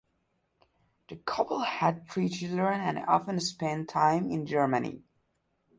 The 1.09 1.17
couple 1.17 1.59
had 1.59 2.09
three 2.09 2.27
children 2.27 2.81
and 2.81 2.97
often 3.05 3.39
spent 3.39 3.87
time 3.89 4.31
in 4.31 4.47
Germany. 4.47 5.03